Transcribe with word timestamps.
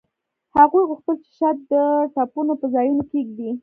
هغوی 0.57 0.83
غوښتل 0.89 1.15
چې 1.23 1.29
شات 1.37 1.57
د 1.71 1.73
ټپونو 2.15 2.53
په 2.61 2.65
ځایونو 2.73 3.03
کیږدي 3.11 3.51